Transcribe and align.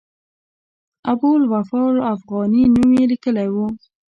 د 0.03 0.03
ابوالوفاء 1.11 1.93
افغاني 2.13 2.63
نوم 2.73 2.89
یې 2.97 3.03
لیکلی 3.11 3.47
و. 3.51 3.55